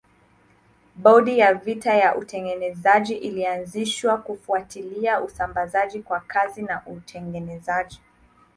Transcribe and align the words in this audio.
Bodi 0.95 1.37
ya 1.39 1.53
vita 1.53 1.93
ya 1.95 2.15
utengenezaji 2.15 3.13
ilianzishwa 3.13 4.17
kufuatilia 4.17 5.21
usambazaji 5.21 6.03
wa 6.09 6.19
kazi 6.19 6.61
na 6.61 6.81
utengenezaji. 6.85 8.01